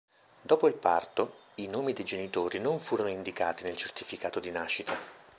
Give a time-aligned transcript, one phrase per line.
[0.41, 4.97] Dopo il parto, i nomi dei genitori non furono indicati nel certificato di nascita.